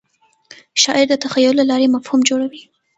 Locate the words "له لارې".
1.57-1.93